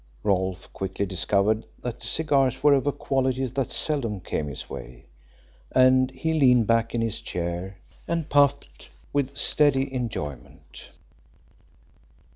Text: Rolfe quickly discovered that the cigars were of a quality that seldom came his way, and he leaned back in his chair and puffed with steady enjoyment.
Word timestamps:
Rolfe 0.23 0.67
quickly 0.73 1.05
discovered 1.05 1.67
that 1.83 1.99
the 1.99 2.07
cigars 2.07 2.63
were 2.63 2.73
of 2.73 2.87
a 2.87 2.91
quality 2.91 3.45
that 3.45 3.71
seldom 3.71 4.19
came 4.19 4.47
his 4.47 4.67
way, 4.67 5.05
and 5.73 6.09
he 6.09 6.33
leaned 6.33 6.65
back 6.65 6.95
in 6.95 7.01
his 7.01 7.21
chair 7.21 7.77
and 8.07 8.27
puffed 8.27 8.89
with 9.13 9.37
steady 9.37 9.93
enjoyment. 9.93 10.87